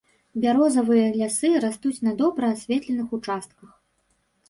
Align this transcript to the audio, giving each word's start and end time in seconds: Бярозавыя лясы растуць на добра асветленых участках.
Бярозавыя 0.45 1.11
лясы 1.19 1.53
растуць 1.67 2.03
на 2.09 2.17
добра 2.25 2.53
асветленых 2.57 3.17
участках. 3.23 3.81